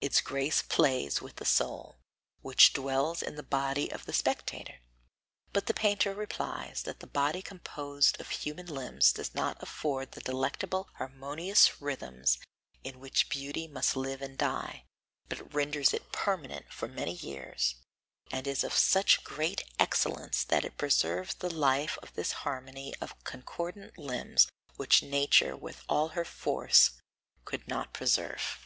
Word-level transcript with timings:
its 0.00 0.22
grace 0.22 0.62
plays 0.62 1.20
with 1.20 1.36
the 1.36 1.44
soul, 1.44 1.98
which 2.40 2.72
dwells 2.72 3.20
in 3.20 3.34
the 3.36 3.42
body 3.42 3.92
of 3.92 4.06
the 4.06 4.12
spectator. 4.14 4.80
But 5.52 5.66
the 5.66 5.74
painter 5.74 6.14
replies 6.14 6.84
that 6.84 7.00
the 7.00 7.06
body 7.06 7.42
composed 7.42 8.18
of 8.18 8.30
human 8.30 8.64
limbs 8.68 9.12
does 9.12 9.34
not 9.34 9.62
afford 9.62 10.12
the 10.12 10.22
delectable 10.22 10.88
harmonious 10.94 11.78
rhythms 11.82 12.38
in 12.84 13.00
which 13.00 13.28
beauty 13.28 13.68
must 13.68 13.96
live 13.96 14.22
and 14.22 14.38
die, 14.38 14.84
but 15.28 15.52
renders 15.52 15.92
it 15.92 16.10
permanent 16.10 16.72
for 16.72 16.88
many 16.88 17.12
years, 17.12 17.74
and 18.32 18.46
is 18.46 18.64
of 18.64 18.72
such 18.72 19.24
great 19.24 19.62
excellence 19.78 20.42
that 20.42 20.64
it 20.64 20.78
preserves 20.78 21.34
the 21.34 21.52
life 21.52 21.98
of 22.02 22.14
this 22.14 22.32
harmony 22.32 22.94
of 23.02 23.22
concordant 23.24 23.98
limbs 23.98 24.48
which 24.76 25.02
nature 25.02 25.54
with 25.54 25.82
all 25.86 26.08
her 26.16 26.24
force 26.24 26.92
could 27.44 27.68
not 27.68 27.92
preserve. 27.92 28.58